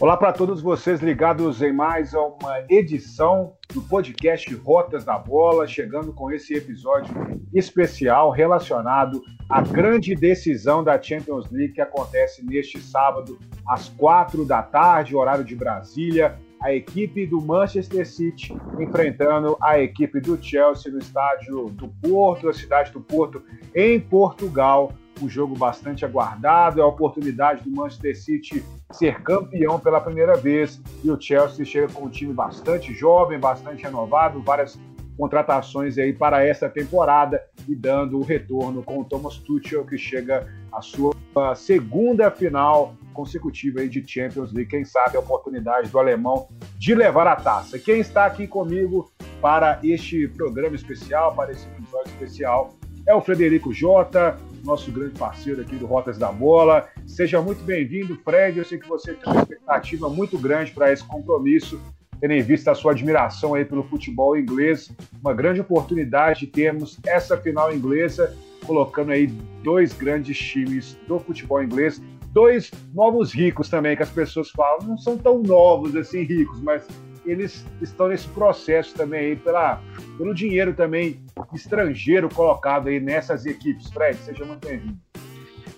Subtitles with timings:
[0.00, 6.12] Olá para todos vocês ligados em mais uma edição do podcast Rotas da Bola, chegando
[6.12, 7.14] com esse episódio
[7.54, 13.38] especial relacionado à grande decisão da Champions League que acontece neste sábado
[13.68, 16.36] às quatro da tarde, horário de Brasília.
[16.60, 22.52] A equipe do Manchester City enfrentando a equipe do Chelsea no estádio do Porto, a
[22.52, 23.40] cidade do Porto,
[23.72, 24.92] em Portugal
[25.22, 30.80] um jogo bastante aguardado, é a oportunidade do Manchester City ser campeão pela primeira vez
[31.02, 34.78] e o Chelsea chega com um time bastante jovem, bastante renovado, várias
[35.16, 40.46] contratações aí para essa temporada e dando o retorno com o Thomas Tuchel que chega
[40.72, 41.14] à sua
[41.54, 47.26] segunda final consecutiva aí de Champions League, quem sabe a oportunidade do alemão de levar
[47.26, 47.78] a taça.
[47.78, 52.74] Quem está aqui comigo para este programa especial, para esse episódio especial,
[53.06, 56.88] é o Frederico Jota, nosso grande parceiro aqui do Rotas da Bola.
[57.06, 58.58] Seja muito bem-vindo, Fred.
[58.58, 61.80] Eu sei que você tem uma expectativa muito grande para esse compromisso,
[62.20, 64.90] tendo em vista a sua admiração aí pelo futebol inglês.
[65.20, 68.34] Uma grande oportunidade de termos essa final inglesa,
[68.66, 69.26] colocando aí
[69.62, 72.00] dois grandes times do futebol inglês,
[72.32, 76.86] dois novos ricos também, que as pessoas falam, não são tão novos assim ricos, mas
[77.24, 79.80] eles estão nesse processo também aí pela,
[80.18, 81.20] pelo dinheiro também
[81.52, 83.88] estrangeiro colocado aí nessas equipes.
[83.90, 84.98] Fred, seja muito bem-vindo.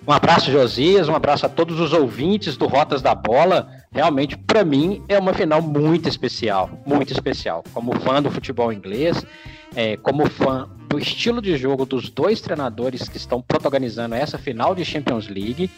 [0.07, 3.69] Um abraço, Josias, um abraço a todos os ouvintes do Rotas da Bola.
[3.91, 7.65] Realmente, para mim, é uma final muito especial, muito especial.
[7.73, 9.27] Como fã do futebol inglês,
[9.75, 14.77] é, como fã do estilo de jogo dos dois treinadores que estão protagonizando essa final
[14.77, 15.69] de Champions League,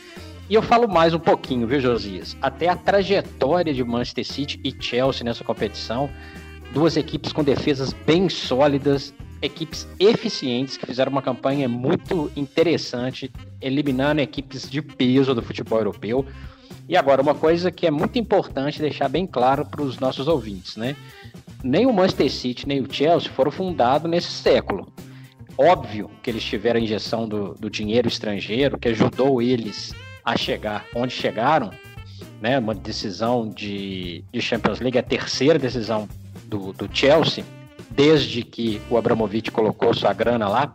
[0.48, 2.34] e eu falo mais um pouquinho, viu, Josias?
[2.40, 6.08] Até a trajetória de Manchester City e Chelsea nessa competição.
[6.72, 14.22] Duas equipes com defesas bem sólidas, equipes eficientes que fizeram uma campanha muito interessante, eliminando
[14.22, 16.24] equipes de peso do futebol europeu.
[16.88, 20.76] E agora, uma coisa que é muito importante deixar bem claro para os nossos ouvintes,
[20.76, 20.96] né?
[21.62, 24.90] Nem o Manchester City nem o Chelsea foram fundados nesse século.
[25.58, 29.92] Óbvio que eles tiveram a injeção do, do dinheiro estrangeiro, que ajudou eles
[30.28, 31.70] a chegar onde chegaram,
[32.38, 32.58] né?
[32.58, 36.06] Uma decisão de, de Champions League, a terceira decisão
[36.44, 37.42] do, do Chelsea,
[37.90, 40.74] desde que o Abramovich colocou sua grana lá.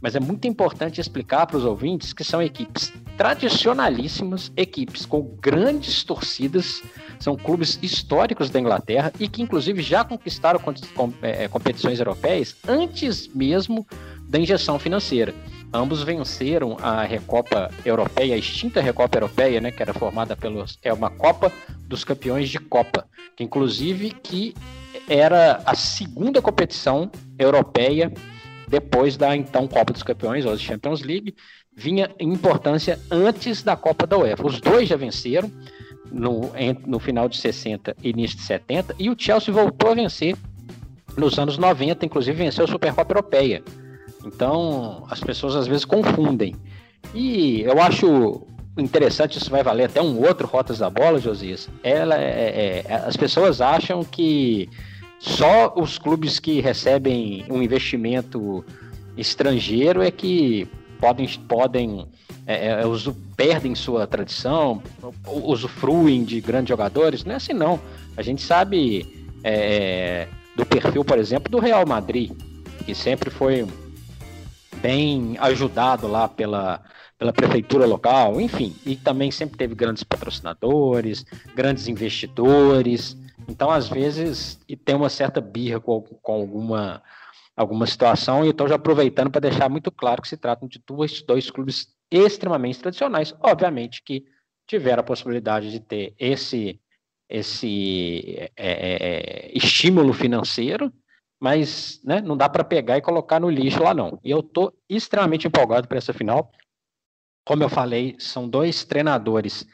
[0.00, 6.02] Mas é muito importante explicar para os ouvintes que são equipes tradicionalíssimas, equipes com grandes
[6.02, 6.82] torcidas,
[7.20, 10.60] são clubes históricos da Inglaterra e que, inclusive, já conquistaram
[11.22, 13.86] é, competições europeias antes mesmo
[14.28, 15.34] da injeção financeira.
[15.72, 20.92] Ambos venceram a Recopa Europeia, a extinta Recopa Europeia, né, que era formada pelos é
[20.92, 23.06] uma Copa dos Campeões de Copa,
[23.36, 24.54] que inclusive que
[25.06, 28.10] era a segunda competição europeia
[28.66, 31.34] depois da então Copa dos Campeões, ou Champions League,
[31.74, 34.46] vinha em importância antes da Copa da UEFA.
[34.46, 35.50] Os dois já venceram
[36.10, 36.50] no,
[36.86, 40.34] no final de 60 e início de 70, e o Chelsea voltou a vencer
[41.16, 43.62] nos anos 90, inclusive venceu a Supercopa Europeia
[44.24, 46.54] então, as pessoas às vezes confundem.
[47.14, 48.46] E eu acho
[48.76, 51.68] interessante, isso vai valer até um outro Rotas da Bola, Josias.
[51.82, 54.68] Ela é, é, é, as pessoas acham que
[55.18, 58.64] só os clubes que recebem um investimento
[59.16, 60.68] estrangeiro é que
[61.00, 62.06] podem, podem
[62.46, 64.82] é, é uso, perdem sua tradição,
[65.26, 67.24] usufruem de grandes jogadores.
[67.24, 67.80] Não é assim, não.
[68.16, 72.30] A gente sabe é, do perfil, por exemplo, do Real Madrid,
[72.84, 73.66] que sempre foi
[74.80, 76.82] bem ajudado lá pela,
[77.18, 81.24] pela prefeitura local, enfim, e também sempre teve grandes patrocinadores,
[81.54, 83.16] grandes investidores.
[83.48, 87.02] Então, às vezes, e tem uma certa birra com, com alguma,
[87.56, 91.22] alguma situação, e estou já aproveitando para deixar muito claro que se tratam de dois,
[91.22, 94.24] dois clubes extremamente tradicionais, obviamente que
[94.66, 96.80] tiveram a possibilidade de ter esse,
[97.28, 100.92] esse é, é, é estímulo financeiro
[101.40, 104.18] mas né, não dá para pegar e colocar no lixo lá não.
[104.24, 106.50] E eu estou extremamente empolgado para essa final.
[107.46, 109.66] Como eu falei, são dois treinadores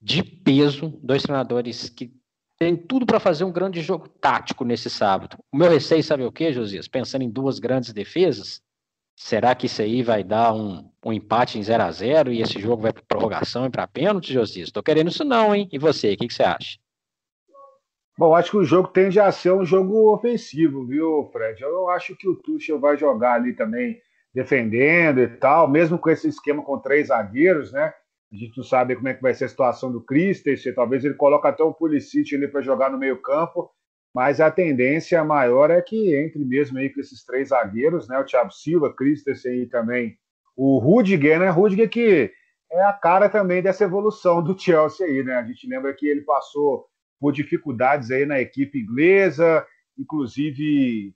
[0.00, 2.12] de peso, dois treinadores que
[2.58, 5.36] têm tudo para fazer um grande jogo tático nesse sábado.
[5.52, 6.88] O meu receio, sabe o que, Josias?
[6.88, 8.62] Pensando em duas grandes defesas,
[9.16, 12.60] será que isso aí vai dar um, um empate em 0 a 0 e esse
[12.60, 14.68] jogo vai para prorrogação e para pênalti, Josias?
[14.68, 15.68] Estou querendo isso não, hein?
[15.70, 16.78] E você, o que, que você acha?
[18.18, 21.62] Bom, acho que o jogo tende a ser um jogo ofensivo, viu, Fred?
[21.62, 24.00] Eu acho que o Tuchel vai jogar ali também
[24.34, 27.92] defendendo e tal, mesmo com esse esquema com três zagueiros, né?
[28.32, 31.14] A gente não sabe como é que vai ser a situação do Christensen, talvez ele
[31.14, 33.70] coloque até o Pulisic ali para jogar no meio campo,
[34.14, 38.18] mas a tendência maior é que entre mesmo aí com esses três zagueiros, né?
[38.18, 40.16] O Thiago Silva, Christensen e também
[40.56, 41.48] o Rudiger, né?
[41.48, 42.30] Rudiger que
[42.70, 45.34] é a cara também dessa evolução do Chelsea aí, né?
[45.36, 46.86] A gente lembra que ele passou
[47.22, 49.64] por dificuldades aí na equipe inglesa,
[49.96, 51.14] inclusive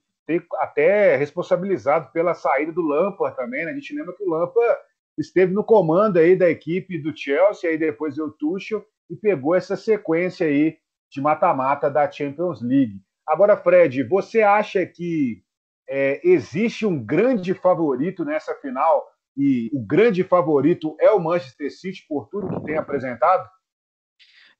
[0.61, 3.71] até responsabilizado pela saída do Lampard também, né?
[3.71, 4.79] A gente lembra que o Lampard
[5.17, 9.75] esteve no comando aí da equipe do Chelsea, aí depois deu Tuchel e pegou essa
[9.75, 10.77] sequência aí
[11.11, 13.01] de mata-mata da Champions League.
[13.27, 15.43] Agora, Fred, você acha que
[15.89, 19.05] é, existe um grande favorito nessa final
[19.35, 23.45] e o grande favorito é o Manchester City por tudo que tem apresentado?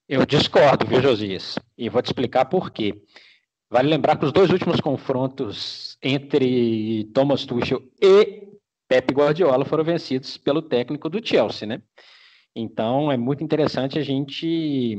[0.07, 1.59] Eu discordo, viu, Josias?
[1.77, 3.03] E vou te explicar por quê.
[3.69, 8.47] Vale lembrar que os dois últimos confrontos entre Thomas Tuchel e
[8.87, 11.81] Pep Guardiola foram vencidos pelo técnico do Chelsea, né?
[12.55, 14.95] Então é muito interessante a gente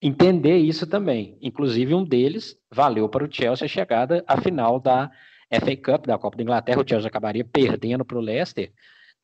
[0.00, 1.36] entender isso também.
[1.42, 5.10] Inclusive, um deles valeu para o Chelsea a chegada à final da
[5.52, 6.80] FA Cup, da Copa da Inglaterra.
[6.80, 8.72] O Chelsea acabaria perdendo para o Leicester,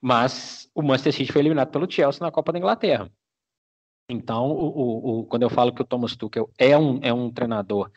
[0.03, 3.11] mas o Manchester City foi eliminado pelo Chelsea na Copa da Inglaterra.
[4.09, 7.91] Então, o, o, quando eu falo que o Thomas Tuchel é um, é um treinador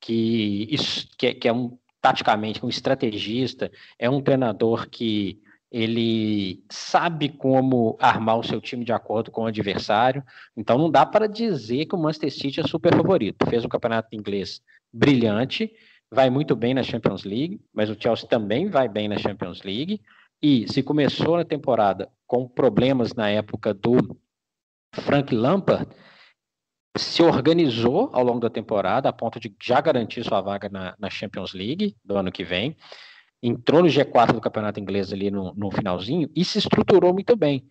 [0.00, 0.76] que,
[1.16, 5.40] que, que é um taticamente um estrategista, é um treinador que
[5.72, 10.22] ele sabe como armar o seu time de acordo com o adversário.
[10.54, 13.46] Então não dá para dizer que o Manchester City é super favorito.
[13.48, 14.60] Fez um campeonato inglês
[14.92, 15.72] brilhante,
[16.12, 20.00] vai muito bem na Champions League, mas o Chelsea também vai bem na Champions League.
[20.42, 24.14] E se começou a temporada com problemas na época do
[25.02, 25.88] Frank Lampard,
[26.96, 31.10] se organizou ao longo da temporada a ponto de já garantir sua vaga na, na
[31.10, 32.76] Champions League do ano que vem
[33.44, 37.66] entrou no G4 do campeonato inglês ali no, no finalzinho e se estruturou muito bem.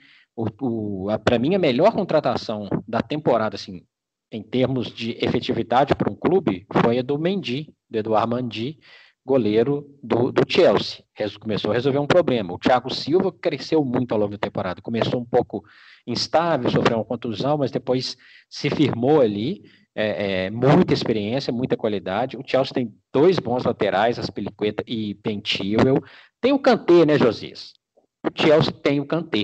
[1.25, 3.83] Para mim, a melhor contratação da temporada, assim,
[4.31, 8.79] em termos de efetividade para um clube, foi a do Mendy, do Eduardo Mendy,
[9.25, 11.03] goleiro do, do Chelsea.
[11.39, 12.53] Começou a resolver um problema.
[12.53, 14.81] O Thiago Silva cresceu muito ao longo da temporada.
[14.81, 15.63] Começou um pouco
[16.05, 18.17] instável, sofreu uma contusão, mas depois
[18.49, 19.63] se firmou ali
[19.95, 22.37] é, é, muita experiência, muita qualidade.
[22.37, 26.03] O Chelsea tem dois bons laterais, Aspilicueta e Pentilwell.
[26.41, 27.73] Tem o Kanté, né, Josias?
[28.25, 29.43] O Chelsea tem o Kanté.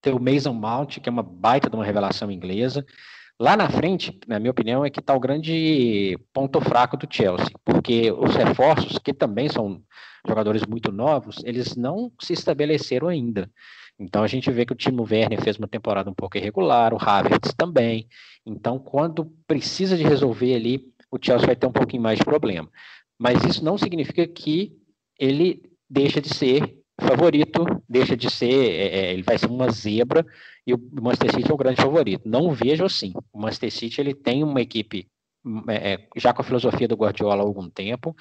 [0.00, 2.84] Tem o Mason Mount, que é uma baita de uma revelação inglesa.
[3.42, 7.50] Lá na frente, na minha opinião, é que está o grande ponto fraco do Chelsea,
[7.64, 9.82] porque os reforços, que também são
[10.24, 13.50] jogadores muito novos, eles não se estabeleceram ainda.
[13.98, 16.98] Então a gente vê que o Timo Werner fez uma temporada um pouco irregular, o
[17.00, 18.06] Havertz também.
[18.46, 20.80] Então, quando precisa de resolver ali,
[21.10, 22.70] o Chelsea vai ter um pouquinho mais de problema.
[23.18, 24.72] Mas isso não significa que
[25.18, 30.24] ele deixa de ser favorito, deixa de ser, é, é ele vai ser uma zebra
[30.66, 32.28] e o Manchester City é o grande favorito.
[32.28, 33.12] Não vejo assim.
[33.32, 35.08] O Manchester City ele tem uma equipe
[35.68, 38.14] é, é já com a filosofia do Guardiola há algum tempo,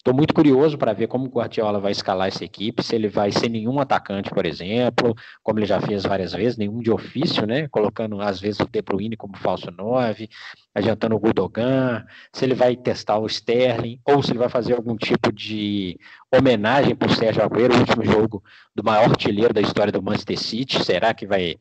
[0.00, 3.30] Estou muito curioso para ver como o Guardiola vai escalar essa equipe, se ele vai
[3.30, 7.68] ser nenhum atacante, por exemplo, como ele já fez várias vezes, nenhum de ofício, né?
[7.68, 10.26] Colocando às vezes o De Bruyne como falso 9,
[10.74, 14.96] adiantando o Gudogan, se ele vai testar o Sterling, ou se ele vai fazer algum
[14.96, 15.98] tipo de
[16.34, 18.42] homenagem para o Sérgio Agüero, o último jogo
[18.74, 20.82] do maior artilheiro da história do Manchester City.
[20.82, 21.56] Será que vai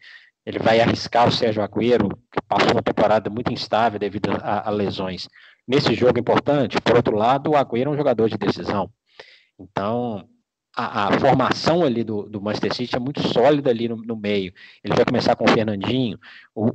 [0.45, 4.71] ele vai arriscar o Sérgio Agüero, que passou uma temporada muito instável devido a, a
[4.71, 5.27] lesões?
[5.69, 6.81] Nesse jogo importante.
[6.81, 8.89] Por outro lado, o Agüero é um jogador de decisão.
[9.59, 10.27] Então,
[10.75, 14.51] a, a formação ali do, do, Manchester City é muito sólida ali no, no, meio.
[14.83, 16.17] Ele vai começar com o Fernandinho.
[16.55, 16.73] O, o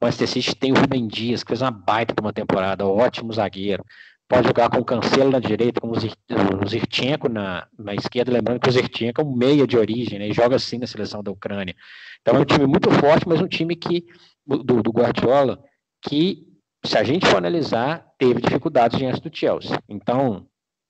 [0.00, 3.82] Manchester City tem o Rubem Dias, que fez uma baita de uma temporada, ótimo zagueiro.
[4.28, 8.68] Pode jogar com o Cancelo na direita, com o Zirchenko na, na esquerda, lembrando que
[8.68, 11.76] o Zirchenko é um meia de origem, né, joga assim na seleção da Ucrânia.
[12.20, 14.04] Então é um time muito forte, mas um time que
[14.44, 15.62] do, do Guardiola
[16.02, 16.55] que
[16.86, 19.76] se a gente for analisar, teve dificuldades diante do Chelsea.
[19.88, 20.48] Então,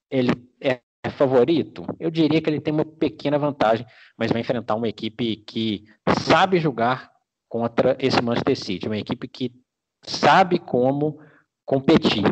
[0.09, 1.85] ele é favorito?
[1.99, 3.85] Eu diria que ele tem uma pequena vantagem,
[4.17, 5.85] mas vai enfrentar uma equipe que
[6.19, 7.11] sabe jogar
[7.49, 9.51] contra esse Manchester City, uma equipe que
[10.03, 11.19] sabe como
[11.65, 12.23] competir.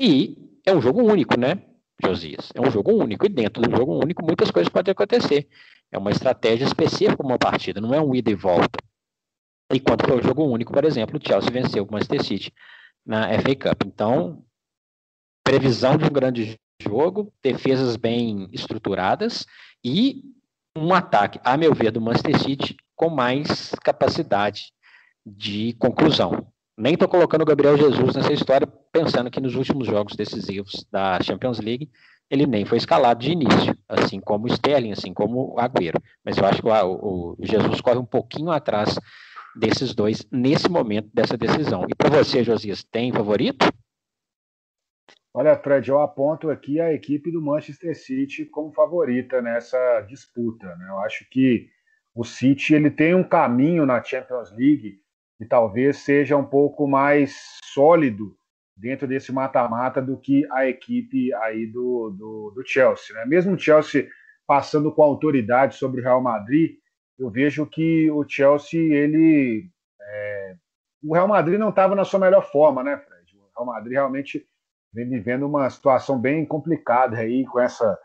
[0.00, 0.36] E
[0.66, 1.62] é um jogo único, né,
[2.02, 2.50] Josias?
[2.54, 5.48] É um jogo único, e dentro do jogo único muitas coisas podem acontecer.
[5.90, 8.78] É uma estratégia específica para uma partida, não é um ida e volta.
[9.70, 12.52] Enquanto foi o jogo único, por exemplo, o Chelsea venceu o Manchester City
[13.08, 13.84] na FA Cup.
[13.86, 14.44] Então,
[15.42, 19.46] previsão de um grande jogo, defesas bem estruturadas
[19.82, 20.22] e
[20.76, 24.72] um ataque, a meu ver, do Manchester City com mais capacidade
[25.26, 26.46] de conclusão.
[26.76, 31.18] Nem estou colocando o Gabriel Jesus nessa história, pensando que nos últimos jogos decisivos da
[31.22, 31.90] Champions League
[32.30, 36.00] ele nem foi escalado de início, assim como o Sterling, assim como o Agüero.
[36.22, 38.98] Mas eu acho que o, o Jesus corre um pouquinho atrás
[39.58, 41.84] desses dois nesse momento dessa decisão.
[41.88, 43.66] E para você, Josias, tem favorito?
[45.34, 50.66] Olha, Fred, eu aponto aqui a equipe do Manchester City como favorita nessa disputa.
[50.76, 50.86] Né?
[50.88, 51.68] Eu acho que
[52.14, 55.00] o City ele tem um caminho na Champions League
[55.36, 58.36] que talvez seja um pouco mais sólido
[58.76, 63.14] dentro desse mata-mata do que a equipe aí do, do, do, Chelsea.
[63.14, 63.24] Né?
[63.24, 64.08] Mesmo o Chelsea
[64.46, 66.76] passando com autoridade sobre o Real Madrid,
[67.18, 69.68] eu vejo que o Chelsea, ele.
[70.00, 70.56] É...
[71.02, 73.36] O Real Madrid não estava na sua melhor forma, né, Fred?
[73.36, 74.46] O Real Madrid realmente
[74.92, 77.98] vem vivendo uma situação bem complicada aí com essa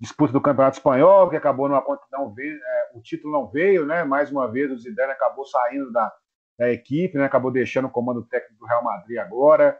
[0.00, 4.02] disputa do Campeonato Espanhol, que acabou não, não veio, é, o título não veio, né?
[4.04, 6.12] Mais uma vez o Zidane acabou saindo da,
[6.58, 7.24] da equipe, né?
[7.24, 9.78] Acabou deixando o comando técnico do Real Madrid agora.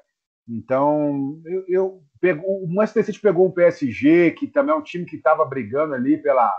[0.48, 5.04] Então, eu, eu pego, o Manchester City pegou o PSG, que também é um time
[5.04, 6.52] que estava brigando ali pela,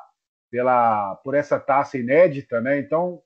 [0.53, 2.77] pela, por essa taça inédita, né?
[2.77, 3.19] Então,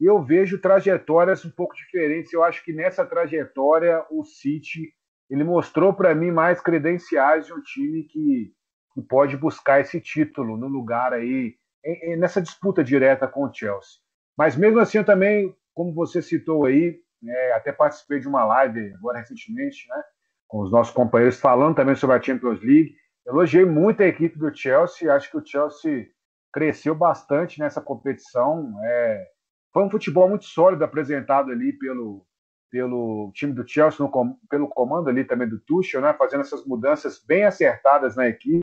[0.00, 2.32] eu vejo trajetórias um pouco diferentes.
[2.32, 4.90] Eu acho que nessa trajetória o City
[5.28, 8.50] ele mostrou para mim mais credenciais de um time que
[8.94, 13.54] que pode buscar esse título no lugar aí, em, em, nessa disputa direta com o
[13.54, 14.00] Chelsea.
[14.36, 18.94] Mas mesmo assim, eu também, como você citou aí, é, até participei de uma live
[18.94, 20.02] agora recentemente, né,
[20.48, 22.96] com os nossos companheiros, falando também sobre a Champions League.
[23.24, 26.08] Elogiei muito a equipe do Chelsea, acho que o Chelsea
[26.52, 28.72] cresceu bastante nessa competição.
[28.82, 29.26] É,
[29.72, 32.26] foi um futebol muito sólido apresentado ali pelo,
[32.70, 37.22] pelo time do Chelsea, no, pelo comando ali também do Tuchel, né, fazendo essas mudanças
[37.24, 38.60] bem acertadas na equipe.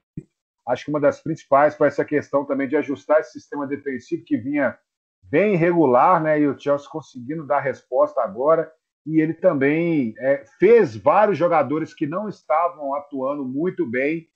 [0.68, 4.38] Acho que uma das principais foi essa questão também de ajustar esse sistema defensivo que
[4.38, 4.78] vinha
[5.24, 6.40] bem irregular, né?
[6.40, 8.70] E o Chelsea conseguindo dar resposta agora.
[9.06, 14.28] E ele também é, fez vários jogadores que não estavam atuando muito bem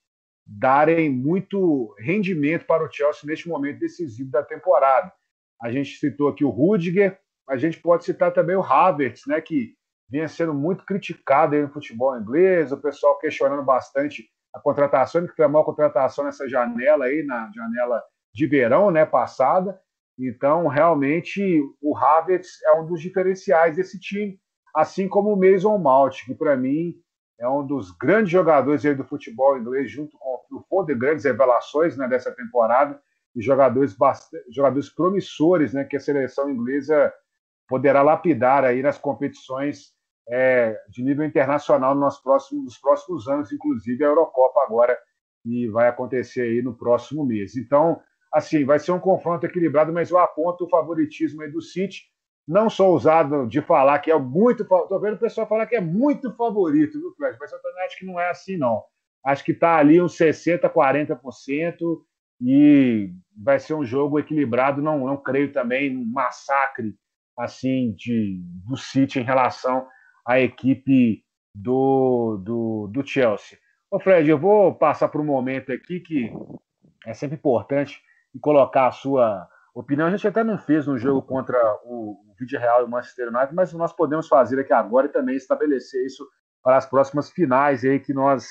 [0.45, 5.11] darem muito rendimento para o Chelsea neste momento decisivo da temporada.
[5.61, 9.75] A gente citou aqui o Rudiger, a gente pode citar também o Havertz, né, que
[10.09, 15.45] vinha sendo muito criticado no futebol inglês, o pessoal questionando bastante a contratação, que foi
[15.45, 19.79] a maior contratação nessa janela aí, na janela de verão, né, passada.
[20.19, 24.37] Então, realmente, o Havertz é um dos diferenciais desse time,
[24.75, 26.95] assim como o Mason Mount, que para mim
[27.41, 31.97] é um dos grandes jogadores do futebol inglês, junto com o Phil de grandes revelações
[31.97, 33.01] né, dessa temporada,
[33.35, 37.11] e jogadores, bastante, jogadores promissores né, que a seleção inglesa
[37.67, 39.93] poderá lapidar aí nas competições
[40.29, 44.95] é, de nível internacional nos próximos, nos próximos anos, inclusive a Eurocopa agora,
[45.43, 47.55] e vai acontecer aí no próximo mês.
[47.55, 47.99] Então,
[48.31, 52.03] assim, vai ser um confronto equilibrado, mas eu aponto o favoritismo aí do City.
[52.47, 54.63] Não sou ousado de falar que é muito.
[54.63, 57.37] Estou vendo o pessoal falar que é muito favorito, viu, Fred?
[57.39, 58.83] Mas eu também acho que não é assim, não.
[59.25, 61.77] Acho que está ali uns 60%, 40%
[62.41, 64.81] e vai ser um jogo equilibrado.
[64.81, 66.95] Não, não creio também num massacre
[67.37, 69.87] assim de, do City em relação
[70.25, 73.57] a equipe do, do, do Chelsea.
[73.89, 76.31] Ô Fred, eu vou passar por um momento aqui que
[77.05, 78.01] é sempre importante
[78.39, 80.07] colocar a sua opinião.
[80.07, 83.29] A gente até não fez no jogo contra o, o Vídeo Real e o Manchester
[83.29, 86.27] United, mas nós podemos fazer aqui agora e também estabelecer isso
[86.63, 88.47] para as próximas finais aí que nós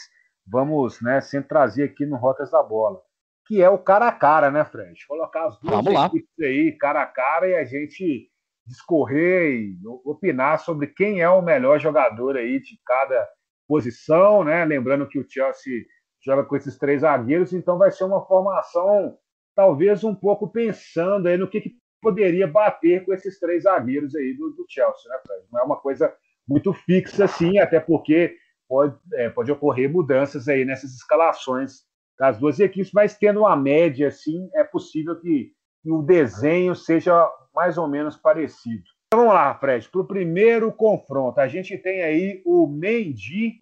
[0.47, 3.00] vamos né, sempre trazer aqui no Rotas da Bola.
[3.47, 5.07] Que é o cara a cara, né, Fred?
[5.07, 6.47] Colocar as duas vamos equipes lá.
[6.47, 8.31] aí cara a cara e a gente
[8.67, 13.29] discorrer e opinar sobre quem é o melhor jogador aí de cada
[13.67, 14.65] posição, né?
[14.65, 15.85] Lembrando que o Chelsea
[16.25, 19.17] joga com esses três zagueiros, então vai ser uma formação
[19.61, 24.33] talvez um pouco pensando aí no que, que poderia bater com esses três zagueiros aí
[24.33, 25.45] do, do Chelsea, né, Fred?
[25.52, 26.11] Não é uma coisa
[26.49, 31.83] muito fixa, assim, até porque pode, é, pode ocorrer mudanças aí nessas escalações
[32.19, 35.52] das duas equipes, mas tendo uma média, assim, é possível que,
[35.83, 38.85] que o desenho seja mais ou menos parecido.
[39.09, 41.38] Então, vamos lá, Fred, para o primeiro confronto.
[41.38, 43.61] A gente tem aí o Mendy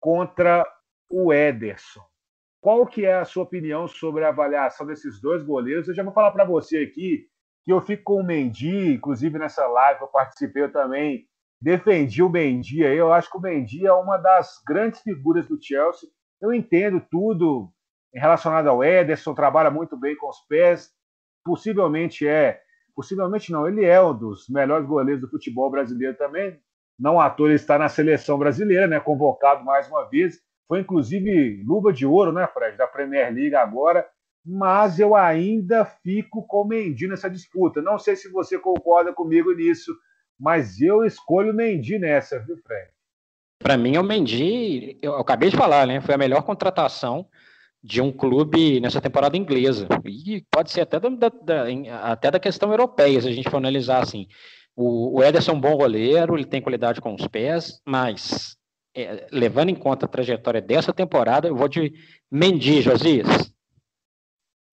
[0.00, 0.66] contra
[1.08, 2.07] o Ederson.
[2.60, 5.88] Qual que é a sua opinião sobre a avaliação desses dois goleiros?
[5.88, 7.26] Eu já vou falar para você aqui
[7.64, 11.26] que eu fico com o Mendy, inclusive nessa live eu participei, eu também
[11.60, 12.96] defendi o Mendy aí.
[12.96, 16.08] Eu acho que o Mendy é uma das grandes figuras do Chelsea.
[16.40, 17.70] Eu entendo tudo
[18.14, 20.90] relacionado ao Ederson, trabalha muito bem com os pés,
[21.44, 22.60] possivelmente é
[22.94, 26.58] possivelmente não, ele é um dos melhores goleiros do futebol brasileiro também.
[26.98, 30.40] Não à toa ele está na seleção brasileira, né, convocado mais uma vez.
[30.68, 34.06] Foi inclusive luva de ouro, né, Fred, da Premier League agora.
[34.44, 37.82] Mas eu ainda fico com o Mendy nessa disputa.
[37.82, 39.96] Não sei se você concorda comigo nisso,
[40.38, 42.90] mas eu escolho o Mendy nessa, viu, Fred?
[43.58, 46.00] Para mim, é o Mendy, eu acabei de falar, né?
[46.00, 47.26] Foi a melhor contratação
[47.82, 49.88] de um clube nessa temporada inglesa.
[50.04, 51.64] E pode ser até da, da,
[52.02, 54.26] até da questão europeia, se a gente for analisar assim.
[54.76, 58.56] O, o Ederson é um bom goleiro, ele tem qualidade com os pés, mas
[58.98, 61.92] é, levando em conta a trajetória dessa temporada, eu vou de
[62.30, 63.52] Mendy, Josias.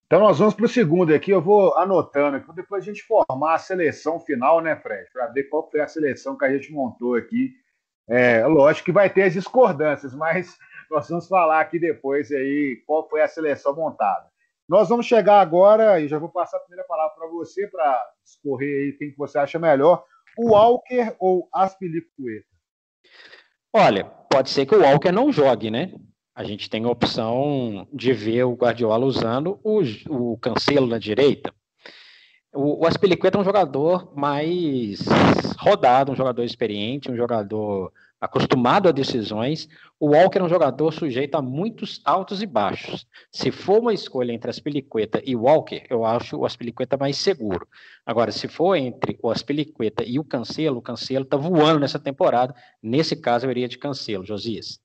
[0.07, 3.55] Então nós vamos para o segundo aqui, eu vou anotando aqui, depois a gente formar
[3.55, 5.11] a seleção final, né, Fred?
[5.11, 7.53] Para ver qual foi a seleção que a gente montou aqui.
[8.07, 10.57] É, lógico que vai ter as discordâncias, mas
[10.89, 14.27] nós vamos falar aqui depois aí qual foi a seleção montada.
[14.67, 18.85] Nós vamos chegar agora, e já vou passar a primeira palavra para você, para escorrer
[18.85, 20.03] aí quem que você acha melhor,
[20.35, 22.47] o Walker ou Aspilicueta?
[23.77, 25.91] Olha, pode ser que o Walker não jogue, né?
[26.33, 31.53] A gente tem a opção de ver o Guardiola usando o, o Cancelo na direita.
[32.53, 34.99] O, o é um jogador mais
[35.59, 37.91] rodado, um jogador experiente, um jogador
[38.25, 43.07] acostumado a decisões, o Walker é um jogador sujeito a muitos altos e baixos.
[43.31, 47.67] Se for uma escolha entre Aspilicueta e Walker, eu acho o Aspilicueta mais seguro.
[48.05, 52.53] Agora, se for entre o Aspilicueta e o Cancelo, o Cancelo está voando nessa temporada.
[52.81, 54.79] Nesse caso, eu iria de Cancelo, Josias.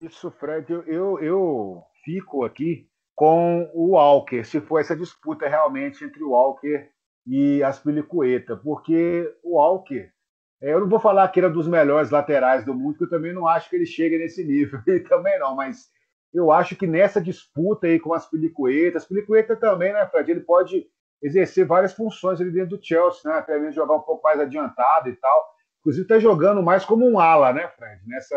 [0.00, 6.22] Isso, Fred, eu, eu fico aqui com o Walker, se for essa disputa realmente entre
[6.22, 6.90] o Walker
[7.26, 10.13] e Aspilicueta, porque o Walker
[10.60, 13.32] eu não vou falar que ele é dos melhores laterais do mundo, porque eu também
[13.32, 14.80] não acho que ele chegue nesse nível.
[14.86, 15.88] E também não, mas
[16.32, 20.30] eu acho que nessa disputa aí com as Pelicuetas, as Pelicueta também, né, Fred?
[20.30, 20.86] Ele pode
[21.22, 23.38] exercer várias funções ali dentro do Chelsea, né?
[23.38, 25.54] Até mesmo jogar um pouco mais adiantado e tal.
[25.80, 28.00] Inclusive está jogando mais como um ala, né, Fred?
[28.06, 28.36] Nessa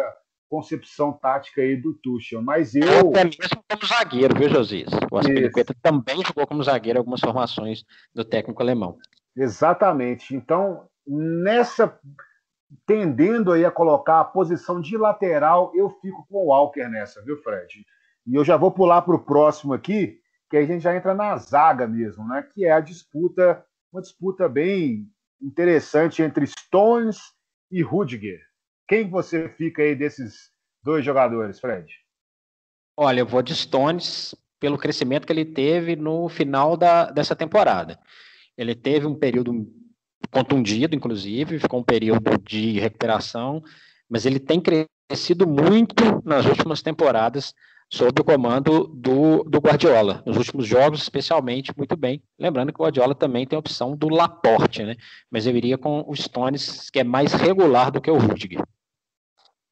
[0.50, 2.41] concepção tática aí do Tuchel.
[2.41, 3.09] Mas eu.
[3.09, 4.91] Até mesmo como zagueiro, viu, Josias?
[5.12, 7.83] O Aspilicueta também jogou como zagueiro em algumas formações
[8.13, 8.97] do técnico alemão.
[9.36, 10.36] Exatamente.
[10.36, 12.00] Então, nessa
[12.86, 17.38] tendendo aí a colocar a posição de lateral, eu fico com o Walker nessa, viu,
[17.38, 17.86] Fred?
[18.26, 21.38] E eu já vou pular para o próximo aqui, que a gente já entra na
[21.38, 22.46] zaga mesmo, né?
[22.54, 25.08] Que é a disputa, uma disputa bem
[25.42, 27.18] interessante entre Stones
[27.72, 28.40] e Rudiger.
[28.88, 30.52] Quem você fica aí desses
[30.84, 31.94] dois jogadores, Fred?
[32.98, 38.00] Olha, eu vou de Stones pelo crescimento que ele teve no final da, dessa temporada.
[38.58, 39.54] Ele teve um período
[40.31, 43.63] contundido, inclusive, ficou um período de recuperação,
[44.09, 47.53] mas ele tem crescido muito nas últimas temporadas
[47.89, 52.21] sob o comando do, do Guardiola, nos últimos jogos, especialmente, muito bem.
[52.38, 54.95] Lembrando que o Guardiola também tem a opção do Laporte, né?
[55.32, 58.62] Mas eu iria com o Stones, que é mais regular do que o Rudiger.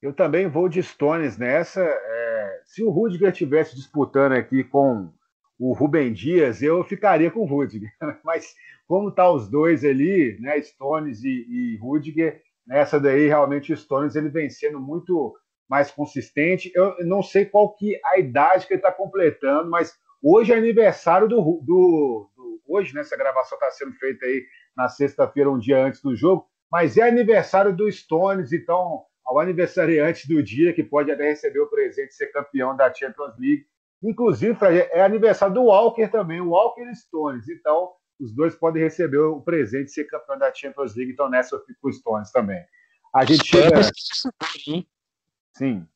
[0.01, 1.81] Eu também vou de Stones nessa.
[1.81, 5.11] É, se o Rudiger estivesse disputando aqui com
[5.57, 7.91] o Rubem Dias, eu ficaria com o Rudiger.
[8.23, 8.53] Mas
[8.87, 14.15] como tá os dois ali, né, Stones e, e Rudiger, nessa daí realmente o Stones
[14.15, 15.33] ele vem sendo muito
[15.69, 16.71] mais consistente.
[16.75, 21.27] Eu não sei qual que a idade que ele está completando, mas hoje é aniversário
[21.27, 25.83] do, do, do hoje, né, essa gravação está sendo feita aí na sexta-feira, um dia
[25.83, 31.11] antes do jogo, mas é aniversário do Stones, então ao aniversariante do dia que pode
[31.11, 33.65] até receber o presente de ser campeão da Champions League.
[34.05, 34.55] Inclusive,
[34.91, 37.49] é aniversário do Walker também, o Walker Stones.
[37.49, 41.55] Então, os dois podem receber o presente de ser campeão da Champions League, então nessa
[41.55, 42.63] eu fico com os Stones também.
[43.13, 43.81] A gente chega.
[44.67, 44.87] Hein?
[45.57, 45.87] Sim.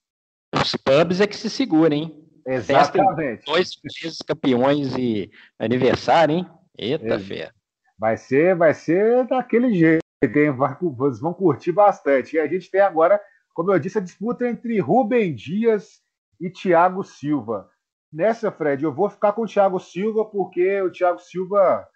[0.56, 2.30] Os pubs é que se segurem, hein?
[2.48, 3.45] Exatamente.
[3.45, 6.50] dois meses campeões e aniversário, hein?
[6.78, 7.19] Eita é.
[7.19, 7.52] fé.
[7.98, 10.52] Vai ser, vai ser daquele jeito, hein?
[10.52, 12.36] Vocês vão curtir bastante.
[12.36, 13.22] E a gente tem agora,
[13.54, 16.02] como eu disse, a disputa entre Rubem Dias
[16.39, 17.69] e Thiago Silva.
[18.12, 21.88] Nessa, Fred, eu vou ficar com o Thiago Silva, porque o Thiago Silva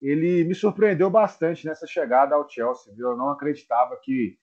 [0.00, 2.92] ele me surpreendeu bastante nessa chegada ao Chelsea.
[2.94, 3.10] Viu?
[3.10, 4.36] Eu não acreditava que,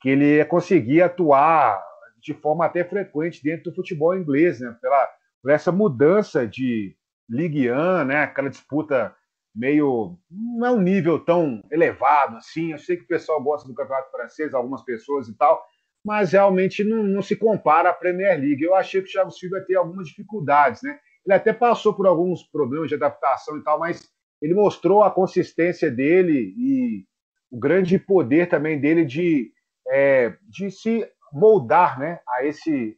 [0.00, 1.84] que ele ia conseguir atuar
[2.22, 4.74] de forma até frequente dentro do futebol inglês, né?
[4.80, 5.08] Pela,
[5.42, 6.96] por essa mudança de
[7.28, 8.22] Ligue 1, né?
[8.22, 9.14] Aquela disputa
[9.54, 12.72] meio não é um nível tão elevado assim.
[12.72, 15.60] Eu sei que o pessoal gosta do campeonato francês, algumas pessoas e tal,
[16.04, 18.62] mas realmente não, não se compara à Premier League.
[18.62, 20.98] Eu achei que o Thiago Silva ia ter algumas dificuldades, né?
[21.26, 24.08] Ele até passou por alguns problemas de adaptação e tal, mas
[24.40, 27.04] ele mostrou a consistência dele e
[27.50, 29.52] o grande poder também dele de,
[29.88, 32.96] é, de se moldar né, a, esse,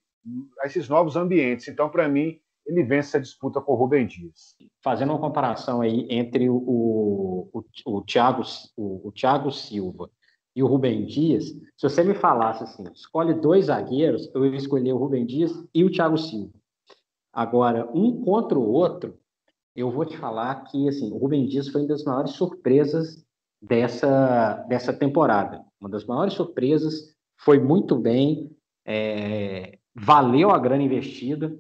[0.61, 1.67] a esses novos ambientes.
[1.67, 4.55] Então, para mim, ele vence essa disputa com o Rubem Dias.
[4.85, 8.43] Fazendo uma comparação aí entre o, o, o, Thiago,
[8.77, 10.09] o, o Thiago Silva
[10.55, 14.93] e o Rubem Dias, se você me falasse assim, escolhe dois zagueiros, eu ia escolher
[14.93, 16.53] o Rubem Dias e o Thiago Silva.
[17.33, 19.19] Agora, um contra o outro,
[19.75, 23.25] eu vou te falar que assim, o Rubem Dias foi uma das maiores surpresas
[23.61, 25.65] dessa, dessa temporada.
[25.81, 28.51] Uma das maiores surpresas, foi muito bem,
[28.85, 31.57] é, valeu a grana investida.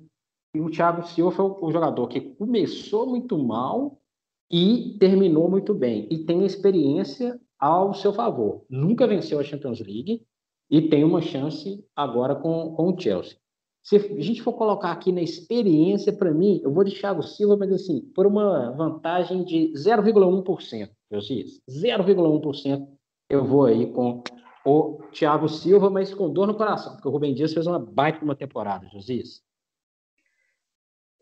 [0.54, 3.98] E o Thiago Silva foi o jogador que começou muito mal
[4.50, 6.06] e terminou muito bem.
[6.10, 8.64] E tem experiência ao seu favor.
[8.68, 10.26] Nunca venceu a Champions League
[10.68, 13.36] e tem uma chance agora com, com o Chelsea.
[13.84, 17.56] Se a gente for colocar aqui na experiência, para mim, eu vou de Thiago Silva,
[17.56, 21.60] mas assim, por uma vantagem de 0,1%, Josias.
[21.70, 22.88] 0,1%
[23.30, 24.24] eu vou aí com
[24.66, 28.24] o Thiago Silva, mas com dor no coração, porque o Rubem Dias fez uma baita
[28.24, 29.40] uma temporada, Josias.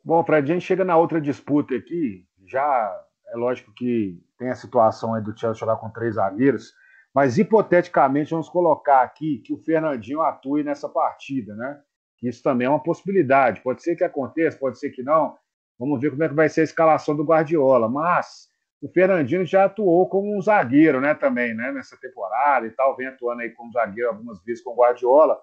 [0.02, 4.54] Bom, Fred, a gente chega na outra disputa aqui, já é lógico que tem a
[4.54, 6.72] situação aí do Chelsea jogar com três zagueiros,
[7.14, 11.78] mas hipoteticamente vamos colocar aqui que o Fernandinho atue nessa partida, né?
[12.22, 13.60] Isso também é uma possibilidade.
[13.60, 15.36] Pode ser que aconteça, pode ser que não.
[15.78, 17.86] Vamos ver como é que vai ser a escalação do Guardiola.
[17.86, 18.48] Mas
[18.80, 21.14] o Fernandinho já atuou como um zagueiro, né?
[21.14, 21.70] Também, né?
[21.70, 25.38] Nessa temporada e tal, vem atuando aí como zagueiro algumas vezes com o Guardiola.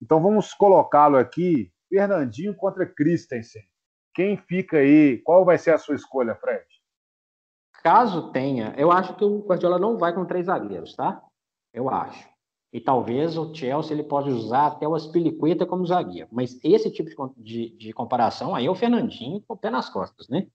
[0.00, 3.62] Então vamos colocá-lo aqui, Fernandinho contra Christensen.
[4.14, 5.18] Quem fica aí?
[5.18, 6.64] Qual vai ser a sua escolha, Fred?
[7.82, 11.22] Caso tenha, eu acho que o Guardiola não vai com três zagueiros, tá?
[11.72, 12.28] Eu acho.
[12.72, 16.28] E talvez o Chelsea ele pode usar até o Aspilicueta como zagueiro.
[16.30, 19.88] Mas esse tipo de, de, de, comparação aí é o Fernandinho com o pé nas
[19.88, 20.46] costas, né?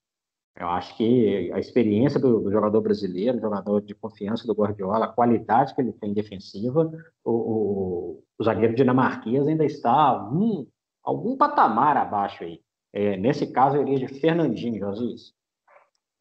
[0.55, 5.12] Eu acho que a experiência do, do, jogador brasileiro, jogador de confiança do Guardiola, a
[5.12, 6.91] qualidade que ele tem defensiva,
[7.23, 10.67] o, o, o zagueiro dinamarquês ainda está um,
[11.03, 12.62] algum patamar abaixo aí.
[12.91, 15.33] É, nesse caso, eu iria de Fernandinho, Josias.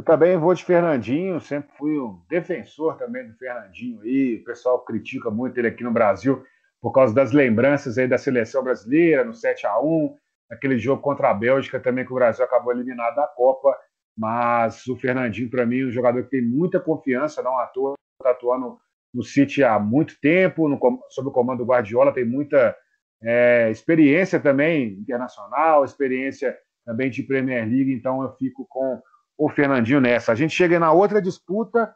[0.03, 4.41] Eu também vou de Fernandinho, sempre fui um defensor também do Fernandinho aí.
[4.41, 6.45] O pessoal critica muito ele aqui no Brasil
[6.81, 10.17] por causa das lembranças aí da seleção brasileira, no 7 a 1
[10.51, 13.79] aquele jogo contra a Bélgica também que o Brasil acabou eliminado da Copa.
[14.19, 17.95] Mas o Fernandinho, para mim, é um jogador que tem muita confiança, não à toa,
[18.21, 18.81] está atuando
[19.15, 22.77] no City há muito tempo, no, sob o comando do Guardiola, tem muita
[23.23, 29.01] é, experiência também internacional, experiência também de Premier League, então eu fico com
[29.37, 30.33] o Fernandinho nessa.
[30.33, 31.95] A gente chega na outra disputa,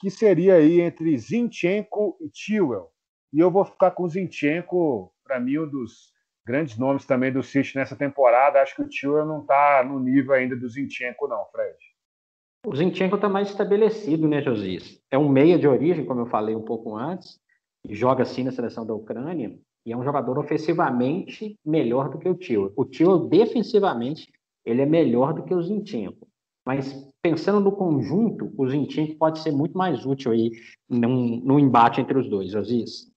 [0.00, 2.90] que seria aí entre Zinchenko e Tiwell.
[3.32, 6.12] E eu vou ficar com o Zinchenko, para mim, um dos
[6.46, 8.62] grandes nomes também do City nessa temporada.
[8.62, 11.76] Acho que o Tiwell não está no nível ainda do Zinchenko, não, Fred.
[12.66, 15.00] O Zinchenko está mais estabelecido, né, Josias?
[15.10, 17.38] É um meia de origem, como eu falei um pouco antes,
[17.86, 22.28] e joga assim na seleção da Ucrânia, e é um jogador ofensivamente melhor do que
[22.28, 22.72] o Tio.
[22.76, 24.30] O Tio, defensivamente,
[24.64, 26.27] ele é melhor do que o Zinchenko.
[26.68, 30.50] Mas pensando no conjunto, o Zinchenko pode ser muito mais útil aí
[30.86, 33.10] num, num embate entre os dois, Aziz.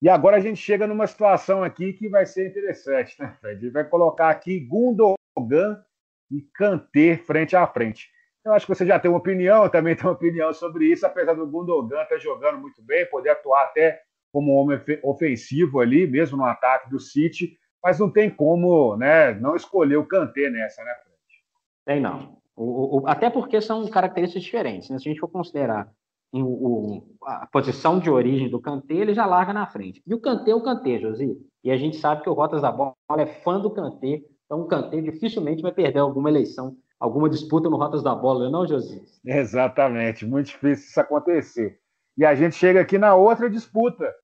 [0.00, 3.62] E agora a gente chega numa situação aqui que vai ser interessante, né, Fred?
[3.62, 5.84] Ele vai colocar aqui Gundogan
[6.30, 8.10] e Kanté frente a frente.
[8.42, 11.34] Eu acho que você já tem uma opinião, também tem uma opinião sobre isso, apesar
[11.34, 14.00] do Gundogan estar jogando muito bem, poder atuar até
[14.32, 19.54] como homem ofensivo ali, mesmo no ataque do City, mas não tem como né, não
[19.54, 21.16] escolher o Kanté nessa, né, Fred?
[21.84, 22.45] Tem não.
[22.56, 24.88] O, o, até porque são características diferentes.
[24.88, 24.98] Né?
[24.98, 25.92] Se a gente for considerar
[26.32, 30.02] o, a posição de origem do Kanté, ele já larga na frente.
[30.06, 31.36] E o Kanté é o Kanté, Josi.
[31.62, 34.66] E a gente sabe que o Rotas da Bola é fã do Kanté, então o
[34.66, 39.02] Kanté dificilmente vai perder alguma eleição, alguma disputa no Rotas da Bola, não, Josi?
[39.24, 41.78] Exatamente, muito difícil isso acontecer.
[42.16, 44.14] E a gente chega aqui na outra disputa.